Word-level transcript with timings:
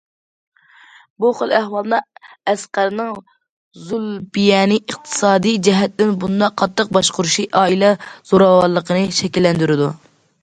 بۇ 1.23 1.29
خىل 1.39 1.51
ئەھۋالدا 1.57 1.97
ئەسقەرنىڭ 2.53 3.11
زۇلپىيەنى 3.89 4.79
ئىقتىسادىي 4.79 5.61
جەھەتتىن 5.69 6.15
بۇنداق 6.23 6.57
قاتتىق 6.63 6.89
باشقۇرۇشى 6.99 7.47
ئائىلە 7.61 7.91
زوراۋانلىقىنى 8.31 9.05
شەكىللەندۈرىدۇ. 9.19 9.91